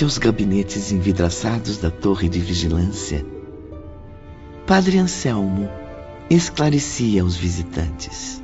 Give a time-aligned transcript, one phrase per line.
[0.00, 3.22] Frente aos gabinetes envidraçados da torre de vigilância,
[4.66, 5.68] Padre Anselmo
[6.30, 8.42] esclarecia aos visitantes.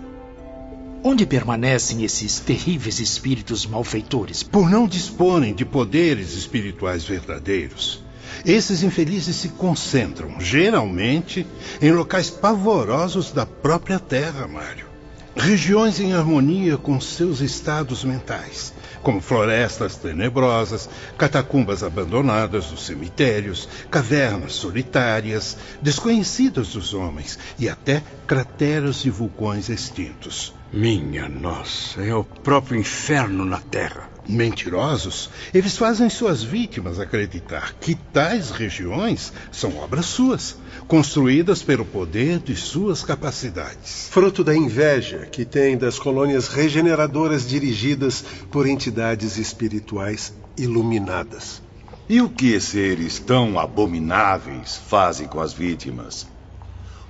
[1.02, 4.42] Onde permanecem esses terríveis espíritos malfeitores?
[4.42, 8.04] Por não disporem de poderes espirituais verdadeiros,
[8.44, 11.46] esses infelizes se concentram, geralmente,
[11.80, 14.95] em locais pavorosos da própria Terra, Mário.
[15.38, 18.72] Regiões em harmonia com seus estados mentais,
[19.02, 29.02] como florestas tenebrosas, catacumbas abandonadas dos cemitérios, cavernas solitárias, desconhecidas dos homens e até crateras
[29.02, 30.54] de vulcões extintos.
[30.76, 34.10] Minha nossa, é o próprio inferno na Terra.
[34.28, 42.40] Mentirosos, eles fazem suas vítimas acreditar que tais regiões são obras suas, construídas pelo poder
[42.40, 44.10] de suas capacidades.
[44.10, 51.62] Fruto da inveja que tem das colônias regeneradoras dirigidas por entidades espirituais iluminadas.
[52.06, 56.35] E o que seres tão abomináveis fazem com as vítimas?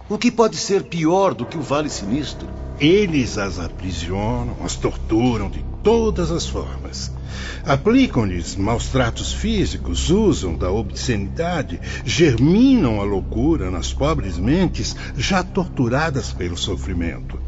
[0.08, 2.46] O que pode ser pior do que o Vale Sinistro?
[2.78, 7.10] Eles as aprisionam, as torturam de todas as formas.
[7.64, 16.32] Aplicam-lhes maus tratos físicos, usam da obscenidade, germinam a loucura nas pobres mentes já torturadas
[16.32, 17.40] pelo sofrimento.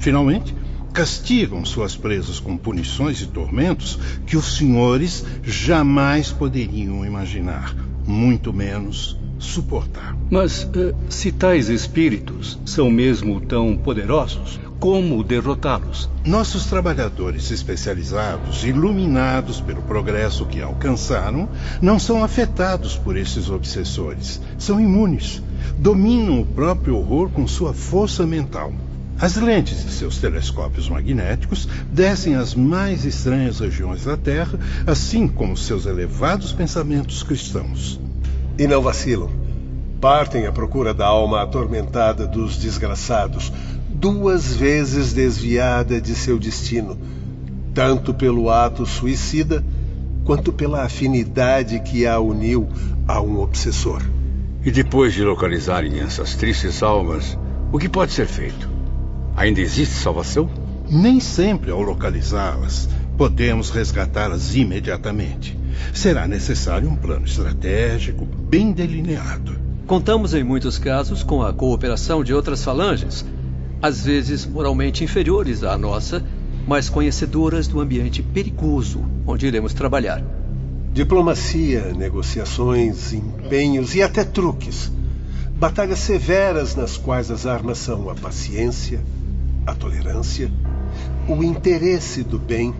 [0.00, 0.52] Finalmente,
[0.92, 7.72] castigam suas presas com punições e tormentos que os senhores jamais poderiam imaginar,
[8.04, 10.16] muito menos suportar.
[10.30, 16.08] Mas uh, se tais espíritos são mesmo tão poderosos, como derrotá-los?
[16.24, 21.48] Nossos trabalhadores especializados, iluminados pelo progresso que alcançaram,
[21.82, 24.40] não são afetados por esses obsessores.
[24.58, 25.42] São imunes.
[25.76, 28.72] Dominam o próprio horror com sua força mental.
[29.20, 35.58] As lentes de seus telescópios magnéticos descem às mais estranhas regiões da Terra, assim como
[35.58, 38.00] seus elevados pensamentos cristãos.
[38.60, 39.30] E não vacilam.
[40.02, 43.50] Partem à procura da alma atormentada dos desgraçados,
[43.88, 46.98] duas vezes desviada de seu destino,
[47.72, 49.64] tanto pelo ato suicida
[50.26, 52.68] quanto pela afinidade que a uniu
[53.08, 54.02] a um obsessor.
[54.62, 57.38] E depois de localizarem essas tristes almas,
[57.72, 58.68] o que pode ser feito?
[59.34, 60.50] Ainda existe salvação?
[60.86, 65.59] Nem sempre, ao localizá-las, podemos resgatá-las imediatamente.
[65.92, 69.58] Será necessário um plano estratégico bem delineado.
[69.86, 73.24] Contamos em muitos casos com a cooperação de outras falanges,
[73.82, 76.24] às vezes moralmente inferiores à nossa,
[76.66, 80.22] mas conhecedoras do ambiente perigoso onde iremos trabalhar.
[80.92, 84.92] Diplomacia, negociações, empenhos e até truques.
[85.56, 89.00] Batalhas severas nas quais as armas são a paciência,
[89.66, 90.50] a tolerância,
[91.28, 92.74] o interesse do bem,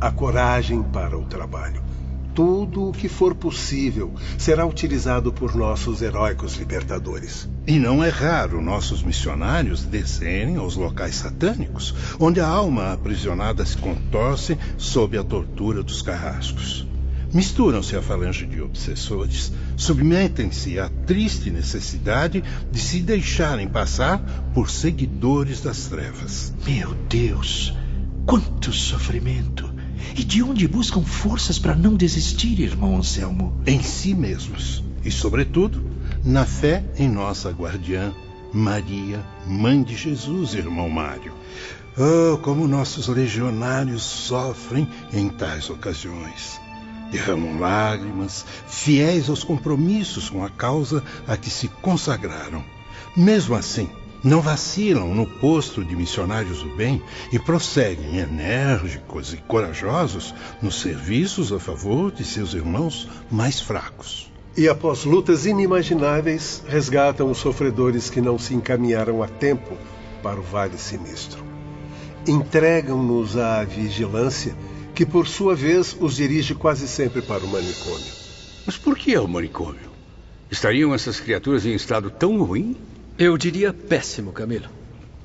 [0.00, 1.89] a coragem para o trabalho
[2.34, 7.48] tudo o que for possível será utilizado por nossos heróicos libertadores.
[7.66, 13.76] E não é raro nossos missionários descerem aos locais satânicos, onde a alma aprisionada se
[13.76, 16.86] contorce sob a tortura dos carrascos.
[17.32, 22.42] Misturam-se à falange de obsessores, submetem-se à triste necessidade
[22.72, 24.18] de se deixarem passar
[24.52, 26.52] por seguidores das trevas.
[26.66, 27.72] Meu Deus,
[28.26, 29.69] quanto sofrimento!
[30.16, 33.54] E de onde buscam forças para não desistir, irmão Anselmo?
[33.66, 34.82] Em si mesmos.
[35.04, 35.82] E, sobretudo,
[36.24, 38.12] na fé em nossa guardiã,
[38.52, 41.32] Maria, mãe de Jesus, irmão Mário.
[41.96, 46.60] Oh, como nossos legionários sofrem em tais ocasiões.
[47.10, 52.64] Derramam lágrimas, fiéis aos compromissos com a causa a que se consagraram.
[53.16, 53.88] Mesmo assim,
[54.22, 57.02] não vacilam no posto de missionários do bem
[57.32, 64.30] e prosseguem enérgicos e corajosos nos serviços a favor de seus irmãos mais fracos.
[64.56, 69.76] E após lutas inimagináveis, resgatam os sofredores que não se encaminharam a tempo
[70.22, 71.42] para o vale sinistro.
[72.26, 74.54] Entregam-nos à vigilância,
[74.94, 78.12] que por sua vez os dirige quase sempre para o manicômio.
[78.66, 79.90] Mas por que é o manicômio?
[80.50, 82.76] Estariam essas criaturas em estado tão ruim?
[83.20, 84.64] Eu diria péssimo, Camilo.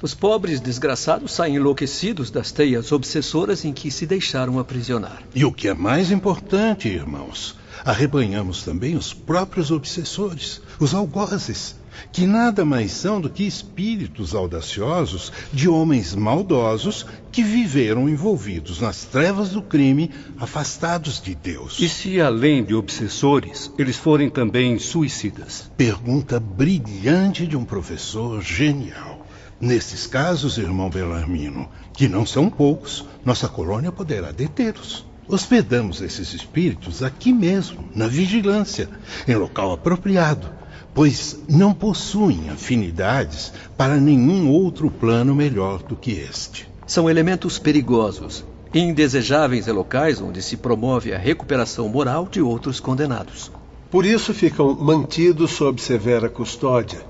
[0.01, 5.23] Os pobres desgraçados saem enlouquecidos das teias obsessoras em que se deixaram aprisionar.
[5.33, 7.55] E o que é mais importante, irmãos,
[7.85, 11.77] arrebanhamos também os próprios obsessores, os algozes,
[12.11, 19.03] que nada mais são do que espíritos audaciosos de homens maldosos que viveram envolvidos nas
[19.03, 21.79] trevas do crime, afastados de Deus.
[21.79, 25.71] E se, além de obsessores, eles forem também suicidas?
[25.77, 29.25] Pergunta brilhante de um professor genial.
[29.59, 35.05] Nesses casos, irmão Belarmino, que não são poucos, nossa colônia poderá detê-los.
[35.27, 38.89] hospedamos esses espíritos aqui mesmo, na vigilância,
[39.27, 40.49] em local apropriado,
[40.95, 46.69] pois não possuem afinidades para nenhum outro plano melhor do que este.
[46.87, 53.51] São elementos perigosos, indesejáveis em locais onde se promove a recuperação moral de outros condenados.
[53.91, 57.01] Por isso ficam mantidos sob severa custódia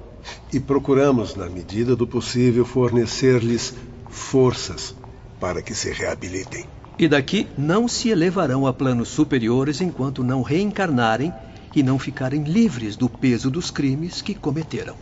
[0.51, 3.75] e procuramos, na medida do possível, fornecer-lhes
[4.09, 4.95] forças
[5.39, 6.65] para que se reabilitem.
[6.97, 11.31] E daqui não se elevarão a planos superiores enquanto não reencarnarem
[11.75, 14.95] e não ficarem livres do peso dos crimes que cometeram.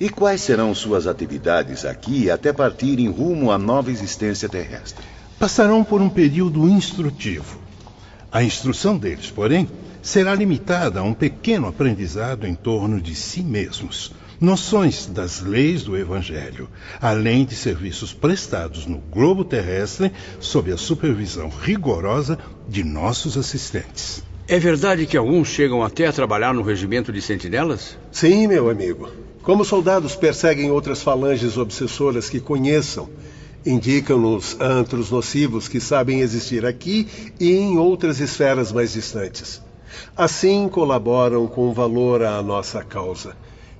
[0.00, 5.04] E quais serão suas atividades aqui até partirem rumo à nova existência terrestre?
[5.38, 7.58] Passarão por um período instrutivo.
[8.32, 9.68] A instrução deles, porém,
[10.00, 15.96] será limitada a um pequeno aprendizado em torno de si mesmos, noções das leis do
[15.96, 16.68] Evangelho,
[17.00, 24.22] além de serviços prestados no globo terrestre sob a supervisão rigorosa de nossos assistentes.
[24.52, 27.96] É verdade que alguns chegam até a trabalhar no regimento de sentinelas?
[28.10, 29.08] Sim, meu amigo.
[29.44, 33.08] Como soldados perseguem outras falanges obsessoras que conheçam,
[33.64, 37.06] indicam-nos antros nocivos que sabem existir aqui
[37.38, 39.62] e em outras esferas mais distantes.
[40.16, 43.36] Assim colaboram com valor à nossa causa.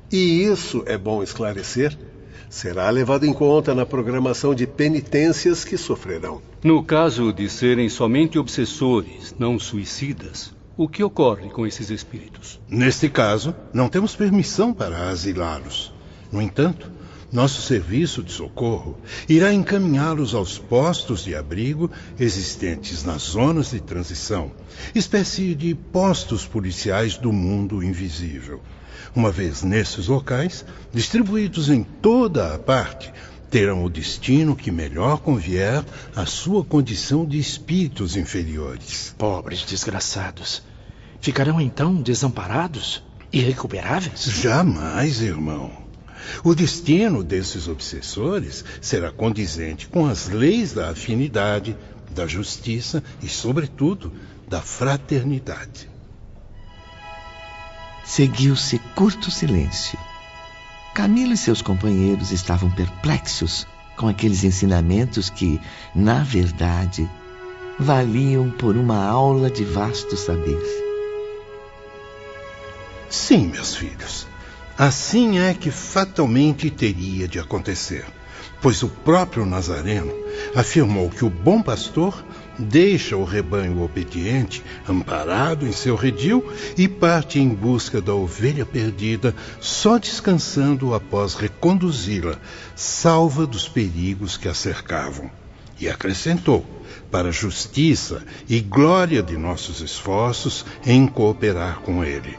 [0.08, 1.98] E isso, é bom esclarecer,
[2.48, 6.40] será levado em conta na programação de penitências que sofrerão.
[6.62, 12.58] No caso de serem somente obsessores, não suicidas, o que ocorre com esses espíritos?
[12.66, 15.92] Neste caso, não temos permissão para asilá-los.
[16.32, 16.90] No entanto,
[17.30, 18.98] nosso serviço de socorro
[19.28, 24.52] irá encaminhá-los aos postos de abrigo existentes nas zonas de transição,
[24.94, 28.62] espécie de postos policiais do mundo invisível.
[29.14, 33.12] Uma vez nesses locais, distribuídos em toda a parte,
[33.50, 35.84] terão o destino que melhor convier
[36.16, 39.14] à sua condição de espíritos inferiores.
[39.18, 40.69] Pobres desgraçados.
[41.20, 43.02] Ficarão então desamparados?
[43.32, 44.24] Irrecuperáveis?
[44.24, 45.70] Jamais, irmão.
[46.42, 51.76] O destino desses obsessores será condizente com as leis da afinidade,
[52.10, 54.12] da justiça e, sobretudo,
[54.48, 55.88] da fraternidade.
[58.04, 59.98] Seguiu-se curto silêncio.
[60.94, 63.66] Camilo e seus companheiros estavam perplexos
[63.96, 65.60] com aqueles ensinamentos que,
[65.94, 67.08] na verdade,
[67.78, 70.89] valiam por uma aula de vasto saber.
[73.10, 74.28] Sim, meus filhos.
[74.78, 78.06] Assim é que fatalmente teria de acontecer,
[78.62, 80.14] pois o próprio Nazareno
[80.54, 82.24] afirmou que o bom pastor
[82.56, 89.34] deixa o rebanho obediente amparado em seu redil e parte em busca da ovelha perdida,
[89.60, 92.38] só descansando após reconduzi-la,
[92.76, 95.28] salva dos perigos que a cercavam.
[95.80, 96.64] E acrescentou:
[97.10, 102.38] para justiça e glória de nossos esforços em cooperar com ele.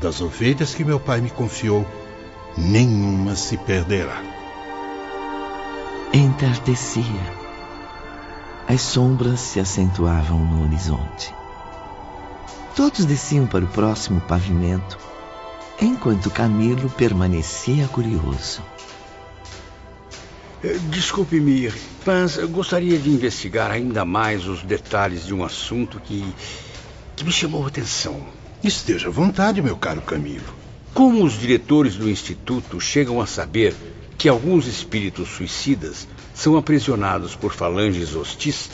[0.00, 1.86] Das ovelhas que meu pai me confiou,
[2.56, 4.22] nenhuma se perderá.
[6.12, 7.04] Entardecia.
[8.66, 11.34] As sombras se acentuavam no horizonte.
[12.74, 14.98] Todos desciam para o próximo pavimento,
[15.82, 18.62] enquanto Camilo permanecia curioso.
[20.64, 21.70] Eh, Desculpe-me,
[22.06, 26.34] mas eu gostaria de investigar ainda mais os detalhes de um assunto que,
[27.16, 28.39] que me chamou a atenção.
[28.62, 30.54] Esteja à vontade, meu caro Camilo.
[30.92, 33.74] Como os diretores do Instituto chegam a saber
[34.18, 38.68] que alguns espíritos suicidas são aprisionados por falanges hostis,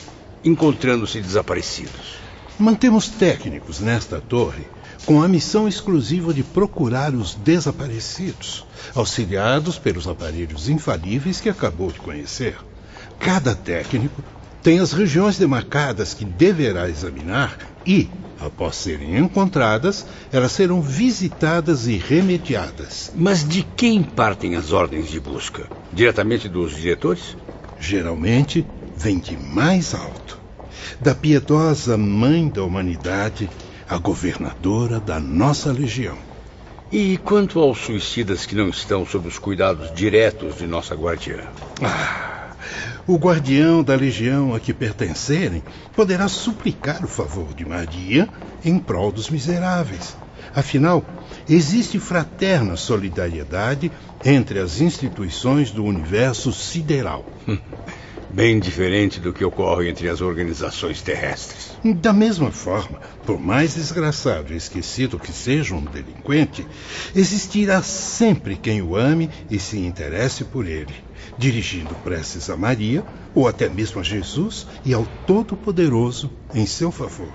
[0.45, 2.19] encontrando-se desaparecidos?
[2.59, 4.67] Mantemos técnicos nesta torre
[5.05, 12.01] com a missão exclusiva de procurar os desaparecidos, auxiliados pelos aparelhos infalíveis que acabou de
[12.01, 12.57] conhecer.
[13.21, 14.21] Cada técnico
[14.65, 21.97] tem as regiões demarcadas que deverá examinar e, após serem encontradas, elas serão visitadas e
[21.97, 23.11] remediadas.
[23.15, 25.67] Mas de quem partem as ordens de busca?
[25.93, 27.37] Diretamente dos diretores?
[27.79, 28.67] Geralmente
[28.97, 30.47] vem de mais alto
[31.01, 33.51] da piedosa mãe da humanidade,
[33.89, 36.19] a governadora da nossa legião.
[36.91, 41.41] E quanto aos suicidas que não estão sob os cuidados diretos de nossa guardiã?
[41.83, 42.36] Ah,
[43.07, 45.63] o guardião da legião a que pertencerem
[45.95, 48.29] poderá suplicar o favor de Maria
[48.65, 50.17] em prol dos miseráveis.
[50.55, 51.05] Afinal,
[51.49, 53.93] existe fraterna solidariedade
[54.25, 57.25] entre as instituições do universo sideral.
[58.29, 61.71] Bem diferente do que ocorre entre as organizações terrestres.
[61.85, 66.67] Da mesma forma, por mais desgraçado e esquecido que seja um delinquente,
[67.15, 70.95] existirá sempre quem o ame e se interesse por ele,
[71.39, 73.05] dirigindo preces a Maria
[73.35, 77.33] ou até mesmo a Jesus e ao Todo-Poderoso em seu favor.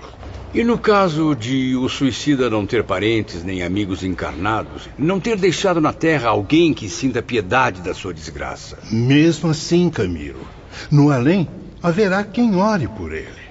[0.54, 5.80] E no caso de o suicida não ter parentes nem amigos encarnados, não ter deixado
[5.80, 8.78] na terra alguém que sinta piedade da sua desgraça?
[8.90, 10.46] Mesmo assim, Camilo,
[10.90, 11.48] no além
[11.82, 13.42] haverá quem ore por ele.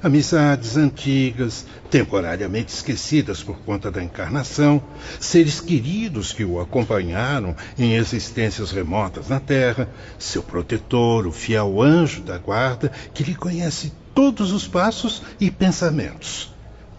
[0.00, 4.80] Amizades antigas, temporariamente esquecidas por conta da encarnação,
[5.18, 12.22] seres queridos que o acompanharam em existências remotas na Terra, seu protetor, o fiel anjo
[12.22, 16.54] da guarda, que lhe conhece todos os passos e pensamentos.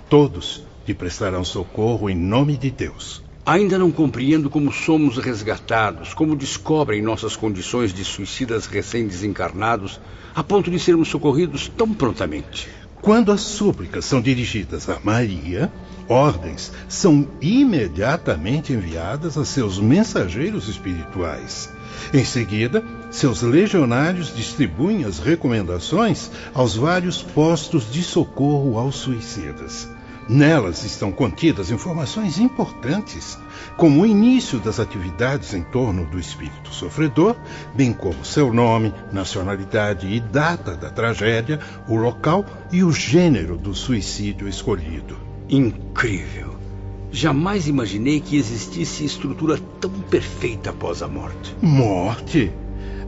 [0.10, 3.24] Todos lhe prestarão socorro em nome de Deus.
[3.46, 10.00] Ainda não compreendo como somos resgatados, como descobrem nossas condições de suicidas recém-desencarnados,
[10.36, 12.68] a ponto de sermos socorridos tão prontamente.
[13.02, 15.72] Quando as súplicas são dirigidas a Maria,
[16.08, 21.72] ordens são imediatamente enviadas a seus mensageiros espirituais.
[22.14, 29.88] Em seguida, seus legionários distribuem as recomendações aos vários postos de socorro aos suicidas.
[30.30, 33.36] Nelas estão contidas informações importantes,
[33.76, 37.36] como o início das atividades em torno do espírito sofredor,
[37.74, 43.74] bem como seu nome, nacionalidade e data da tragédia, o local e o gênero do
[43.74, 45.18] suicídio escolhido.
[45.50, 46.60] Incrível!
[47.12, 51.56] Jamais imaginei que existisse estrutura tão perfeita após a morte.
[51.60, 52.52] Morte?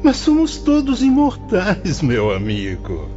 [0.01, 3.07] Mas somos todos imortais, meu amigo.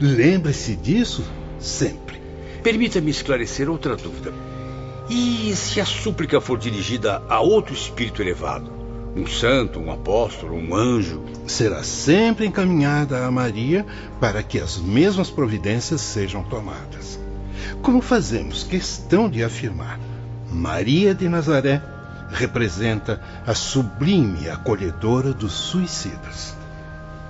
[0.00, 1.24] Lembre-se disso
[1.58, 2.19] sempre.
[2.62, 4.32] Permita-me esclarecer outra dúvida.
[5.08, 8.70] E se a súplica for dirigida a outro espírito elevado?
[9.16, 11.24] Um santo, um apóstolo, um anjo?
[11.46, 13.84] Será sempre encaminhada a Maria
[14.20, 17.18] para que as mesmas providências sejam tomadas.
[17.82, 19.98] Como fazemos questão de afirmar,
[20.48, 21.82] Maria de Nazaré
[22.30, 26.56] representa a sublime acolhedora dos suicidas.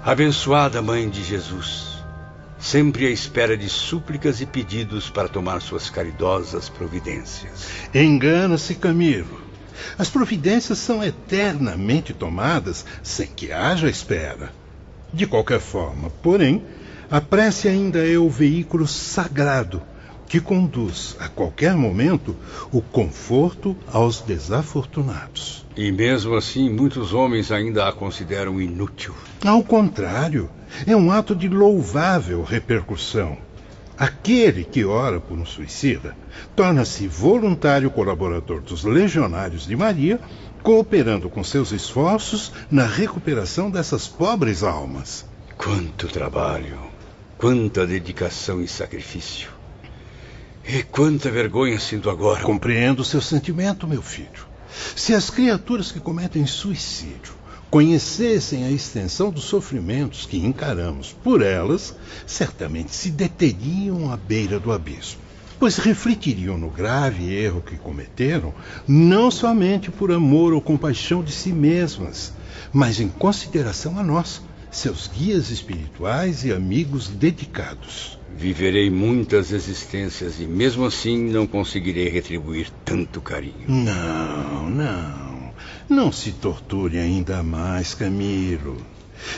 [0.05, 1.89] Abençoada Mãe de Jesus,
[2.61, 7.69] sempre à espera de súplicas e pedidos para tomar suas caridosas providências.
[7.95, 9.40] Engana-se, Camilo.
[9.99, 14.52] As providências são eternamente tomadas sem que haja espera.
[15.12, 16.64] De qualquer forma, porém,
[17.11, 19.83] a prece ainda é o veículo sagrado
[20.31, 22.37] que conduz a qualquer momento
[22.71, 25.67] o conforto aos desafortunados.
[25.77, 29.13] E mesmo assim, muitos homens ainda a consideram inútil.
[29.45, 30.49] Ao contrário,
[30.87, 33.39] é um ato de louvável repercussão.
[33.99, 36.17] Aquele que ora por um suicida
[36.55, 40.21] torna-se voluntário colaborador dos legionários de Maria,
[40.63, 45.27] cooperando com seus esforços na recuperação dessas pobres almas.
[45.59, 46.79] Quanto trabalho,
[47.37, 49.60] quanta dedicação e sacrifício.
[50.67, 52.43] E quanta vergonha sinto agora.
[52.43, 54.47] Compreendo seu sentimento, meu filho.
[54.95, 57.40] Se as criaturas que cometem suicídio
[57.71, 61.95] conhecessem a extensão dos sofrimentos que encaramos por elas,
[62.26, 65.21] certamente se deteriam à beira do abismo,
[65.59, 68.52] pois refletiriam no grave erro que cometeram,
[68.88, 72.33] não somente por amor ou compaixão de si mesmas,
[72.73, 78.19] mas em consideração a nós, seus guias espirituais e amigos dedicados.
[78.37, 83.69] Viverei muitas existências e mesmo assim não conseguirei retribuir tanto carinho.
[83.69, 85.53] Não, não.
[85.89, 88.77] Não se torture ainda mais, Camilo.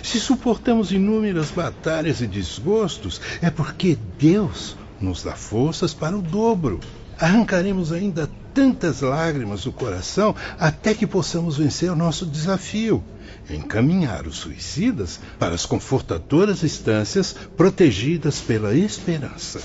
[0.02, 6.78] Se suportamos inúmeras batalhas e desgostos, é porque Deus nos dá forças para o dobro.
[7.22, 13.00] Arrancaremos ainda tantas lágrimas do coração até que possamos vencer o nosso desafio
[13.48, 19.60] encaminhar os suicidas para as confortadoras estâncias protegidas pela esperança.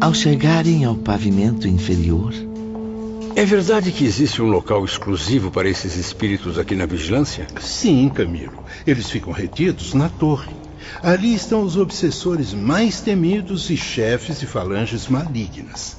[0.00, 2.34] Ao chegarem ao pavimento inferior,
[3.36, 7.46] É verdade que existe um local exclusivo para esses espíritos aqui na vigilância?
[7.60, 8.64] Sim, Camilo.
[8.84, 10.67] Eles ficam retidos na torre.
[11.02, 15.96] Ali estão os obsessores mais temidos e chefes de falanges malignas.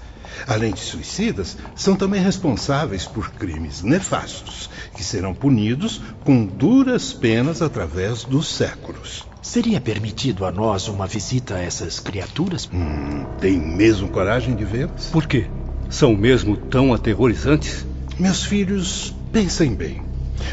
[0.48, 7.62] Além de suicidas, são também responsáveis por crimes nefastos, que serão punidos com duras penas
[7.62, 9.28] através dos séculos.
[9.42, 12.70] Seria permitido a nós uma visita a essas criaturas?
[12.74, 15.08] Hum, tem mesmo coragem de vê-las?
[15.08, 15.48] Por quê?
[15.90, 17.86] São mesmo tão aterrorizantes?
[18.20, 20.02] Meus filhos, pensem bem,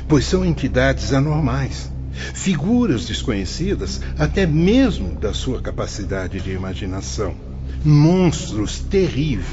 [0.08, 1.90] pois são entidades anormais.
[2.34, 7.34] Figuras desconhecidas até mesmo da sua capacidade de imaginação.
[7.84, 9.46] Monstros terríveis,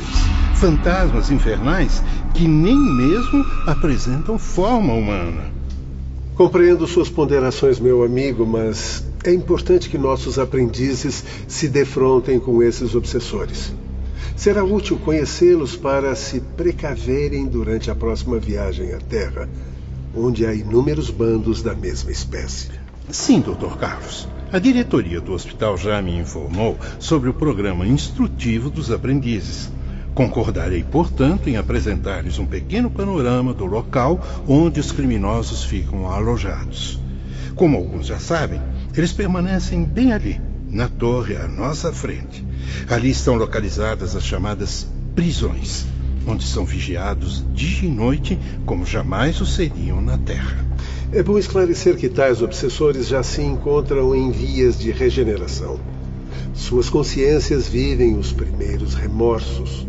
[0.56, 2.02] fantasmas infernais
[2.34, 5.52] que nem mesmo apresentam forma humana.
[6.36, 12.96] Compreendo suas ponderações, meu amigo, mas é importante que nossos aprendizes se defrontem com esses
[12.96, 13.72] obsessores.
[14.36, 19.48] Será útil conhecê-los para se precaverem durante a próxima viagem à Terra,
[20.16, 22.70] onde há inúmeros bandos da mesma espécie.
[23.10, 23.78] Sim, Dr.
[23.78, 24.28] Carlos.
[24.52, 29.72] A diretoria do hospital já me informou sobre o programa instrutivo dos aprendizes.
[30.14, 37.00] Concordarei, portanto, em apresentar-lhes um pequeno panorama do local onde os criminosos ficam alojados.
[37.56, 38.62] Como alguns já sabem,
[38.96, 40.40] eles permanecem bem ali,
[40.70, 42.46] na torre à nossa frente.
[42.90, 45.86] Ali estão localizadas as chamadas prisões,
[46.28, 50.66] onde são vigiados dia e noite como jamais o seriam na Terra.
[51.12, 55.80] É bom esclarecer que tais obsessores já se encontram em vias de regeneração.
[56.54, 59.88] Suas consciências vivem os primeiros remorsos,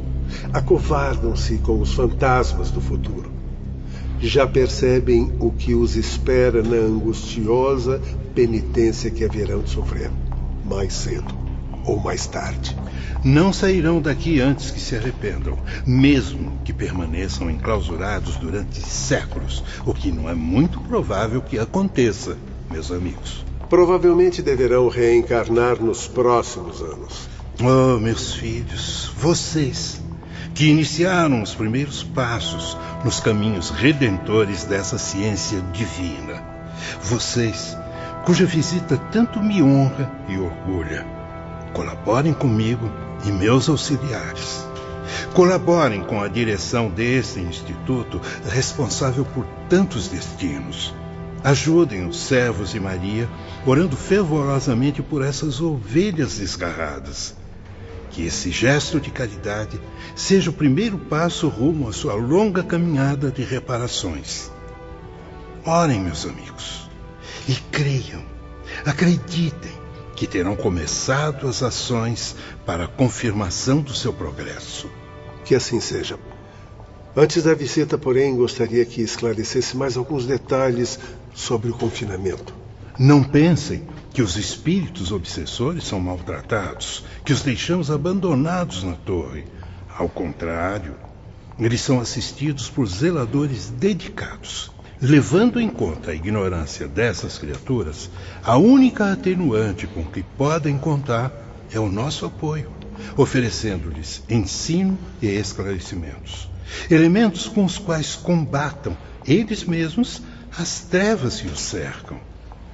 [0.52, 3.30] acovardam-se com os fantasmas do futuro.
[4.20, 8.00] Já percebem o que os espera na angustiosa
[8.34, 10.10] penitência que haverão de sofrer,
[10.64, 11.33] mais cedo
[11.84, 12.76] ou mais tarde.
[13.22, 20.10] Não sairão daqui antes que se arrependam, mesmo que permaneçam enclausurados durante séculos, o que
[20.10, 22.36] não é muito provável que aconteça,
[22.70, 23.44] meus amigos.
[23.68, 27.28] Provavelmente deverão reencarnar nos próximos anos.
[27.60, 30.02] Oh, meus filhos, vocês
[30.54, 36.42] que iniciaram os primeiros passos nos caminhos redentores dessa ciência divina.
[37.02, 37.76] Vocês,
[38.24, 41.04] cuja visita tanto me honra e orgulha,
[41.74, 42.90] colaborem comigo
[43.26, 44.66] e meus auxiliares.
[45.34, 50.94] Colaborem com a direção desse instituto responsável por tantos destinos.
[51.42, 53.28] Ajudem os servos de Maria,
[53.66, 57.34] orando fervorosamente por essas ovelhas desgarradas
[58.14, 59.80] que esse gesto de caridade
[60.14, 64.52] seja o primeiro passo rumo à sua longa caminhada de reparações.
[65.66, 66.88] Orem, meus amigos,
[67.48, 68.22] e creiam,
[68.86, 69.73] acreditem
[70.14, 74.88] que terão começado as ações para a confirmação do seu progresso.
[75.44, 76.18] Que assim seja.
[77.16, 80.98] Antes da visita, porém, gostaria que esclarecesse mais alguns detalhes
[81.32, 82.54] sobre o confinamento.
[82.98, 89.44] Não pensem que os espíritos obsessores são maltratados, que os deixamos abandonados na torre.
[89.96, 90.96] Ao contrário,
[91.58, 94.73] eles são assistidos por zeladores dedicados.
[95.06, 98.08] Levando em conta a ignorância dessas criaturas,
[98.42, 101.30] a única atenuante com que podem contar
[101.70, 102.72] é o nosso apoio,
[103.14, 106.48] oferecendo-lhes ensino e esclarecimentos.
[106.90, 110.22] Elementos com os quais combatam eles mesmos
[110.56, 112.18] as trevas que os cercam.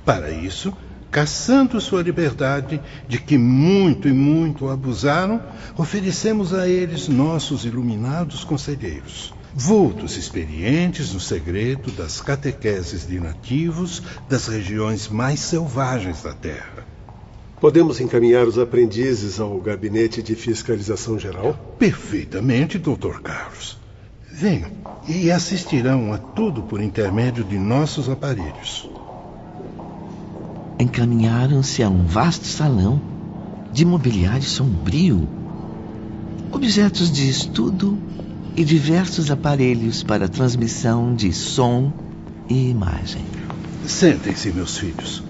[0.05, 0.73] Para isso,
[1.11, 5.43] caçando sua liberdade, de que muito e muito abusaram,
[5.77, 9.35] oferecemos a eles nossos iluminados conselheiros.
[9.55, 16.87] Vultos experientes no segredo das catequeses de nativos das regiões mais selvagens da Terra.
[17.61, 21.55] Podemos encaminhar os aprendizes ao gabinete de fiscalização geral?
[21.79, 23.21] Perfeitamente, Dr.
[23.23, 23.79] Carlos.
[24.33, 24.71] Venham
[25.07, 28.89] e assistirão a tudo por intermédio de nossos aparelhos
[30.83, 33.01] encaminharam-se a um vasto salão
[33.71, 35.29] de mobiliário sombrio,
[36.51, 37.99] objetos de estudo
[38.57, 41.93] e diversos aparelhos para transmissão de som
[42.49, 43.25] e imagem.
[43.87, 45.23] Sentem-se, meus filhos.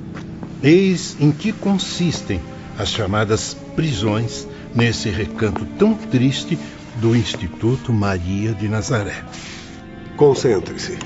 [0.62, 2.40] Eis em que consistem
[2.78, 6.58] as chamadas prisões nesse recanto tão triste
[6.96, 9.24] do Instituto Maria de Nazaré.
[10.16, 10.98] Concentre-se.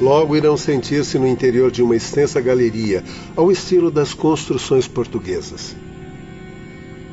[0.00, 3.04] Logo irão sentir-se no interior de uma extensa galeria,
[3.36, 5.76] ao estilo das construções portuguesas.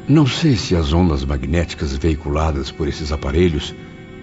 [0.08, 3.74] Não sei se as ondas magnéticas veiculadas por esses aparelhos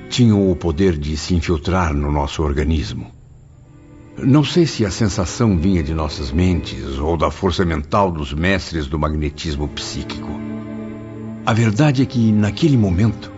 [0.09, 3.11] tinham o poder de se infiltrar no nosso organismo.
[4.17, 8.89] Não sei se a sensação vinha de nossas mentes ou da força mental dos mestres
[8.89, 10.29] do magnetismo psíquico.
[11.47, 13.33] A verdade é que, naquele momento,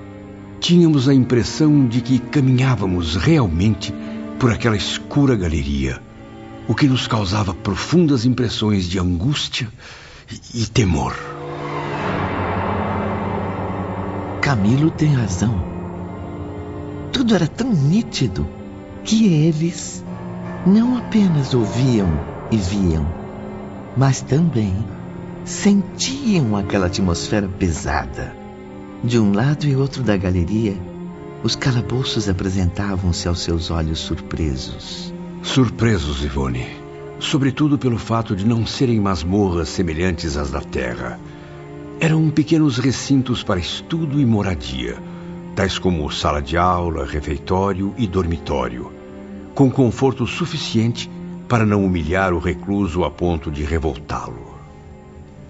[0.58, 3.94] tínhamos a impressão de que caminhávamos realmente
[4.38, 6.00] por aquela escura galeria,
[6.66, 9.68] o que nos causava profundas impressões de angústia
[10.54, 11.14] e, temor.
[14.40, 15.69] Camilo tem razão.
[17.12, 18.46] Tudo era tão nítido
[19.04, 20.04] que eles
[20.66, 22.08] não apenas ouviam
[22.50, 23.06] e viam,
[23.96, 24.74] mas também
[25.44, 28.34] sentiam aquela atmosfera pesada.
[29.02, 30.76] De um lado e outro da galeria,
[31.42, 35.12] os calabouços apresentavam-se aos seus olhos surpresos.
[35.42, 36.66] Surpresos, Ivone.
[37.18, 41.18] Sobretudo pelo fato de não serem masmorras semelhantes às da Terra.
[41.98, 44.98] Eram pequenos recintos para estudo e moradia,
[45.60, 48.90] tais como sala de aula, refeitório e dormitório,
[49.54, 51.10] com conforto suficiente
[51.46, 54.58] para não humilhar o recluso a ponto de revoltá-lo.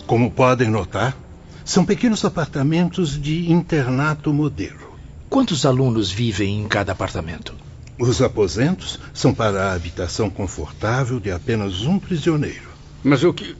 [0.08, 1.16] Como podem notar,
[1.64, 4.98] são pequenos apartamentos de internato modelo.
[5.28, 7.54] Quantos alunos vivem em cada apartamento?
[7.96, 12.68] Os aposentos são para a habitação confortável de apenas um prisioneiro.
[13.04, 13.54] Mas o que.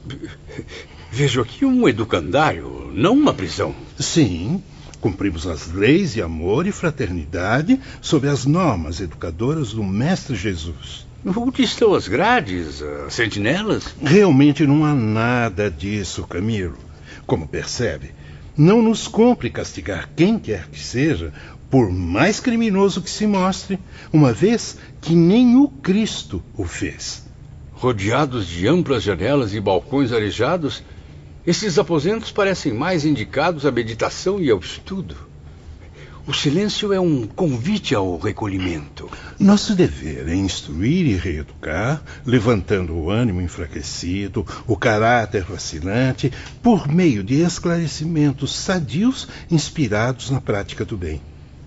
[1.09, 3.73] Vejo aqui um educandário, não uma prisão.
[3.97, 4.61] Sim,
[5.01, 11.07] cumprimos as leis de amor e fraternidade sob as normas educadoras do Mestre Jesus.
[11.25, 13.83] Onde estão as grades, as sentinelas?
[14.01, 16.77] Realmente não há nada disso, Camilo.
[17.25, 18.11] Como percebe,
[18.55, 21.33] não nos cumpre castigar quem quer que seja,
[21.69, 23.79] por mais criminoso que se mostre,
[24.11, 27.25] uma vez que nem o Cristo o fez.
[27.71, 30.83] Rodeados de amplas janelas e balcões arejados,
[31.45, 35.15] esses aposentos parecem mais indicados à meditação e ao estudo.
[36.27, 39.09] O silêncio é um convite ao recolhimento.
[39.39, 47.23] Nosso dever é instruir e reeducar, levantando o ânimo enfraquecido, o caráter vacilante, por meio
[47.23, 51.19] de esclarecimentos sadios inspirados na prática do bem.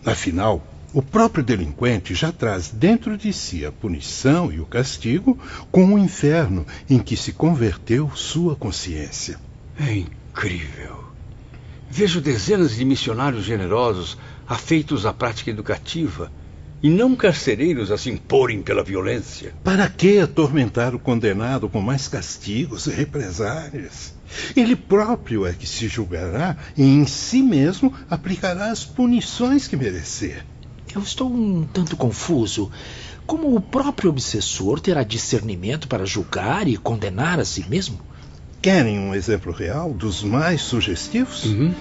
[0.06, 5.37] Afinal, o próprio delinquente já traz dentro de si a punição e o castigo
[5.72, 9.37] com o inferno em que se converteu sua consciência.
[9.78, 11.04] É incrível.
[11.90, 16.30] Vejo dezenas de missionários generosos afeitos à prática educativa
[16.82, 19.54] e não carcereiros a se imporem pela violência.
[19.64, 24.14] Para que atormentar o condenado com mais castigos e represálias?
[24.54, 30.44] Ele próprio é que se julgará e em si mesmo aplicará as punições que merecer.
[30.94, 32.70] Eu estou um tanto confuso.
[33.26, 37.98] Como o próprio obsessor terá discernimento para julgar e condenar a si mesmo?
[38.64, 41.44] Querem um exemplo real dos mais sugestivos?
[41.44, 41.74] Uhum.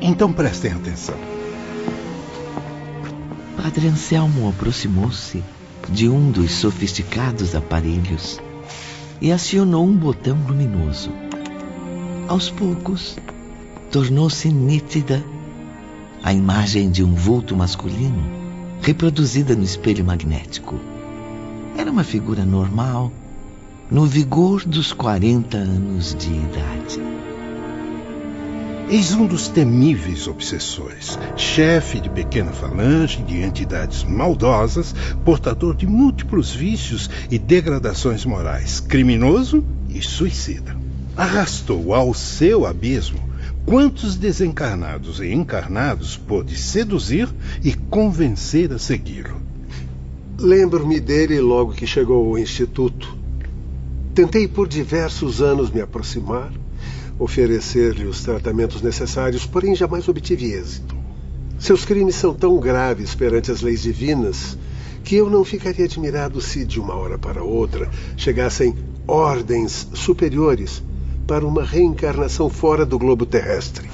[0.00, 1.14] Então prestem atenção.
[3.56, 5.40] Padre Anselmo aproximou-se
[5.88, 8.40] de um dos sofisticados aparelhos
[9.20, 11.12] e acionou um botão luminoso.
[12.26, 13.16] Aos poucos,
[13.92, 15.22] tornou-se nítida
[16.24, 18.24] a imagem de um vulto masculino
[18.82, 20.74] reproduzida no espelho magnético.
[21.78, 23.12] Era uma figura normal,
[23.90, 27.00] no vigor dos 40 anos de idade.
[28.88, 34.94] Eis um dos temíveis obsessores, chefe de pequena falange de entidades maldosas,
[35.24, 40.76] portador de múltiplos vícios e degradações morais, criminoso e suicida.
[41.16, 43.20] Arrastou ao seu abismo
[43.64, 47.28] quantos desencarnados e encarnados pôde seduzir
[47.62, 49.40] e convencer a segui-lo.
[50.38, 53.15] Lembro-me dele logo que chegou ao Instituto.
[54.16, 56.50] Tentei por diversos anos me aproximar,
[57.18, 60.96] oferecer-lhe os tratamentos necessários, porém jamais obtive êxito.
[61.58, 64.56] Seus crimes são tão graves perante as leis divinas
[65.04, 68.74] que eu não ficaria admirado se, de uma hora para outra, chegassem
[69.06, 70.82] ordens superiores
[71.26, 73.86] para uma reencarnação fora do globo terrestre,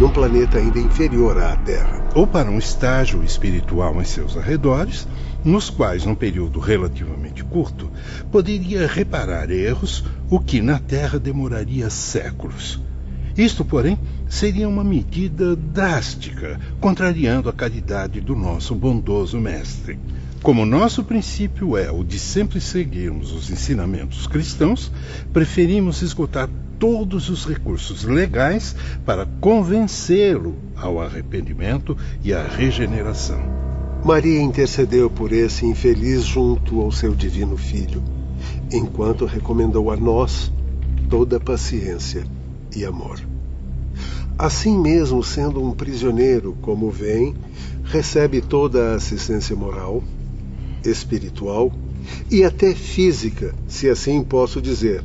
[0.00, 2.08] num planeta ainda inferior à Terra.
[2.16, 5.06] Ou para um estágio espiritual em seus arredores,
[5.44, 7.90] nos quais, num período relativamente curto,
[8.30, 12.80] poderia reparar erros, o que na Terra demoraria séculos.
[13.36, 19.98] Isto, porém, seria uma medida drástica, contrariando a caridade do nosso bondoso Mestre.
[20.42, 24.90] Como nosso princípio é o de sempre seguirmos os ensinamentos cristãos,
[25.32, 28.74] preferimos esgotar todos os recursos legais
[29.06, 33.71] para convencê-lo ao arrependimento e à regeneração.
[34.04, 38.02] Maria intercedeu por esse infeliz junto ao seu divino filho,
[38.72, 40.52] enquanto recomendou a nós
[41.08, 42.24] toda paciência
[42.74, 43.20] e amor.
[44.36, 47.32] Assim mesmo, sendo um prisioneiro como vem,
[47.84, 50.02] recebe toda a assistência moral,
[50.84, 51.70] espiritual
[52.28, 55.04] e até física, se assim posso dizer,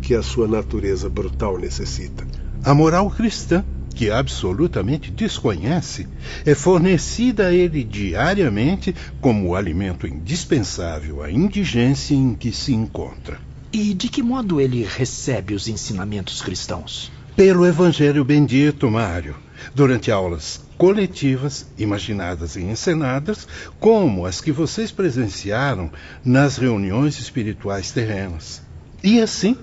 [0.00, 2.26] que a sua natureza brutal necessita.
[2.64, 6.08] A moral cristã, que absolutamente desconhece,
[6.44, 13.38] é fornecida a ele diariamente como alimento indispensável à indigência em que se encontra.
[13.72, 17.10] E de que modo ele recebe os ensinamentos cristãos?
[17.34, 19.36] Pelo Evangelho Bendito, Mário,
[19.74, 23.46] durante aulas coletivas, imaginadas e encenadas,
[23.78, 25.90] como as que vocês presenciaram
[26.24, 28.60] nas reuniões espirituais terrenas.
[29.02, 29.56] E assim,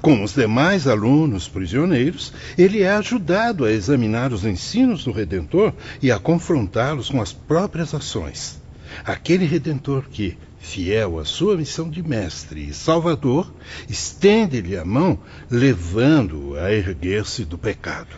[0.00, 6.10] com os demais alunos prisioneiros, ele é ajudado a examinar os ensinos do Redentor e
[6.10, 8.60] a confrontá-los com as próprias ações.
[9.04, 13.52] Aquele Redentor que, fiel à sua missão de mestre e salvador,
[13.88, 15.18] estende-lhe a mão,
[15.50, 18.16] levando-o a erguer-se do pecado.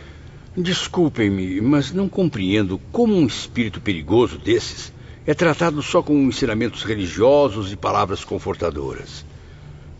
[0.55, 4.93] Desculpem-me, mas não compreendo como um espírito perigoso desses
[5.25, 9.25] é tratado só com ensinamentos religiosos e palavras confortadoras.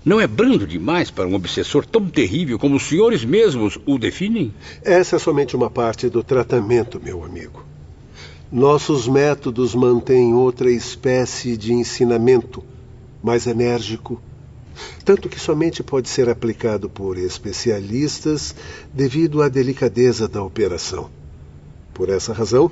[0.06, 4.54] Não é brando demais para um obsessor tão terrível como os senhores mesmos o definem?
[4.84, 7.64] Essa é somente uma parte do tratamento, meu amigo.
[8.52, 12.62] Nossos métodos mantêm outra espécie de ensinamento,
[13.24, 14.22] mais enérgico,
[15.06, 18.54] tanto que somente pode ser aplicado por especialistas
[18.94, 21.10] devido à delicadeza da operação.
[21.94, 22.70] Por essa razão,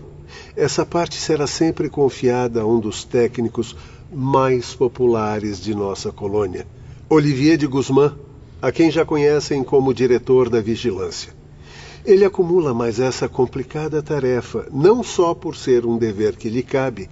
[0.53, 3.73] essa parte será sempre confiada a um dos técnicos
[4.11, 6.67] mais populares de nossa colônia,
[7.13, 8.13] Olivier de Guzmán,
[8.61, 11.33] a quem já conhecem como diretor da vigilância.
[12.05, 17.09] Ele acumula mais essa complicada tarefa, não só por ser um dever que lhe cabe,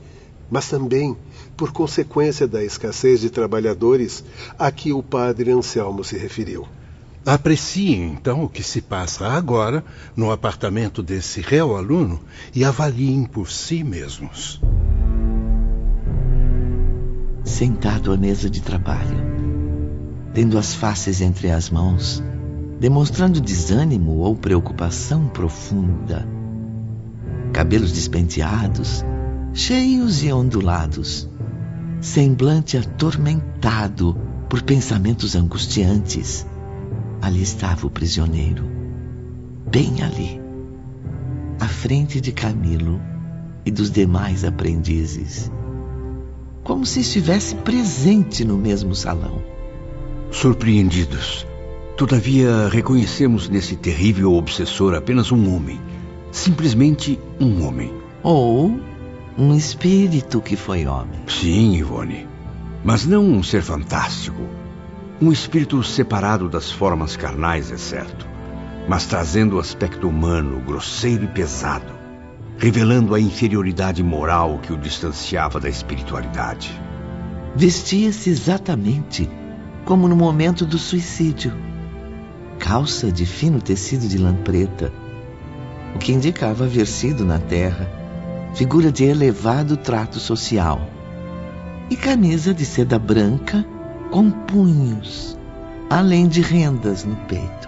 [0.49, 1.17] mas também
[1.57, 4.23] por consequência da escassez de trabalhadores
[4.57, 6.65] a que o padre Anselmo se referiu.
[7.25, 9.83] Apreciem, então, o que se passa agora
[10.15, 12.21] no apartamento desse réu aluno
[12.55, 14.61] e avaliem por si mesmos.
[17.43, 19.38] Sentado à mesa de trabalho,
[20.39, 22.23] tendo as faces entre as mãos,
[22.79, 26.25] demonstrando desânimo ou preocupação profunda,
[27.51, 29.03] cabelos despenteados,
[29.53, 31.27] cheios e ondulados,
[31.99, 34.15] semblante atormentado
[34.47, 36.47] por pensamentos angustiantes,
[37.21, 38.63] ali estava o prisioneiro,
[39.69, 40.39] bem ali,
[41.59, 43.01] à frente de Camilo
[43.65, 45.51] e dos demais aprendizes,
[46.63, 49.58] como se estivesse presente no mesmo salão.
[50.31, 51.45] Surpreendidos,
[51.97, 55.81] todavia reconhecemos nesse terrível obsessor apenas um homem,
[56.31, 57.91] simplesmente um homem.
[58.21, 58.79] Ou
[59.37, 61.19] um espírito que foi homem.
[61.27, 62.27] Sim, Ivone.
[62.83, 64.41] Mas não um ser fantástico.
[65.19, 68.27] Um espírito separado das formas carnais, é certo.
[68.87, 71.91] Mas trazendo o aspecto humano, grosseiro e pesado.
[72.57, 76.79] Revelando a inferioridade moral que o distanciava da espiritualidade.
[77.55, 79.29] Vestia-se exatamente
[79.89, 81.51] como no momento do suicídio.
[82.59, 84.93] Calça de fino tecido de lã preta,
[85.95, 87.89] o que indicava haver sido na terra
[88.53, 90.87] figura de elevado trato social,
[91.89, 93.65] e camisa de seda branca
[94.11, 95.35] com punhos,
[95.89, 97.67] além de rendas no peito.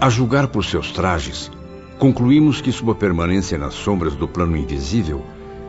[0.00, 1.50] A julgar por seus trajes,
[1.98, 5.24] concluímos que sua permanência nas sombras do plano invisível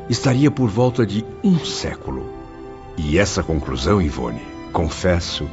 [0.07, 2.29] estaria por volta de um século.
[2.95, 5.47] E essa conclusão, Ivone, confesso,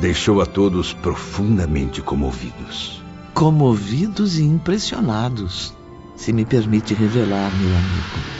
[0.00, 3.02] deixou a todos profundamente comovidos.
[3.32, 5.74] Comovidos e impressionados
[6.16, 8.34] se me permite revelar, meu amigo.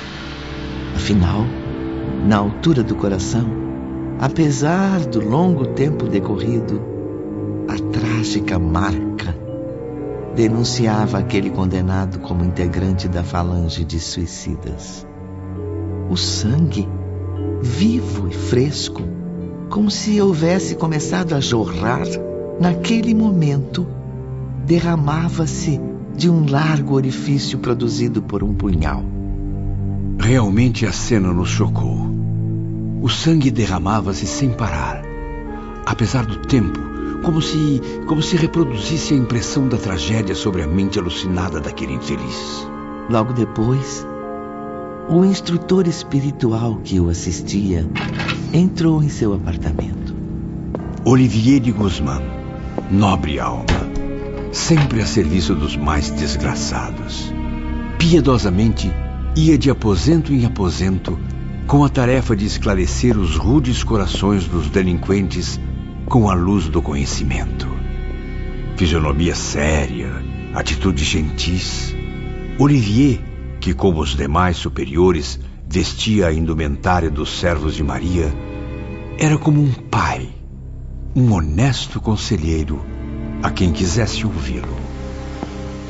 [0.95, 1.45] Afinal,
[2.27, 3.47] na altura do coração,
[4.21, 6.81] apesar do longo tempo decorrido,
[7.69, 9.37] a trágica marca
[10.35, 15.07] denunciava aquele condenado como integrante da falange de suicidas.
[16.09, 16.89] O sangue,
[17.61, 19.03] vivo e fresco,
[19.69, 22.07] como se houvesse começado a jorrar,
[22.61, 23.87] naquele momento,
[24.67, 25.81] derramava-se
[26.17, 29.03] de um largo orifício produzido por um punhal.
[30.19, 32.09] Realmente a cena nos chocou.
[33.03, 35.03] O sangue derramava-se sem parar,
[35.85, 36.79] apesar do tempo,
[37.23, 42.67] como se, como se reproduzisse a impressão da tragédia sobre a mente alucinada daquele infeliz.
[43.11, 44.07] Logo depois,
[45.09, 47.87] o instrutor espiritual que o assistia
[48.55, 50.15] entrou em seu apartamento.
[51.05, 52.23] Olivier de Guzmán,
[52.89, 53.65] nobre alma
[54.53, 57.35] sempre a serviço dos mais desgraçados.
[57.99, 58.89] Piedosamente,
[59.35, 61.19] ia de aposento em aposento
[61.67, 65.59] com a tarefa de esclarecer os rudes corações dos delinquentes
[66.07, 67.67] com a luz do conhecimento.
[68.77, 70.13] Fisionomia séria,
[70.55, 71.93] atitude gentis.
[72.57, 73.19] Olivier,
[73.59, 75.41] que como os demais superiores
[75.75, 78.33] vestia a indumentária dos servos de Maria,
[79.19, 80.29] era como um pai,
[81.17, 82.81] um honesto conselheiro
[83.43, 84.77] a quem quisesse ouvi-lo.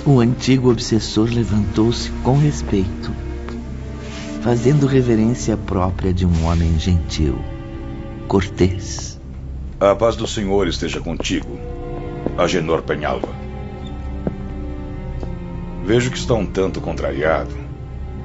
[0.07, 3.13] O antigo obsessor levantou-se com respeito,
[4.41, 7.39] fazendo reverência própria de um homem gentil,
[8.27, 9.21] cortês.
[9.79, 11.59] A paz do Senhor esteja contigo,
[12.39, 13.29] Agenor Penhalva.
[15.85, 17.64] Vejo que está um tanto contrariado,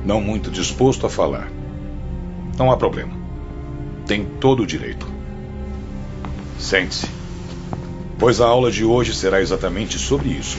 [0.10, 1.52] não muito disposto a falar.
[2.58, 3.14] Não há problema.
[4.08, 5.08] Tem todo o direito.
[6.58, 7.20] Sente-se
[8.20, 10.58] pois a aula de hoje será exatamente sobre isso: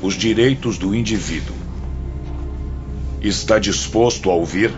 [0.00, 1.56] os direitos do indivíduo.
[3.20, 4.72] Está disposto a ouvir?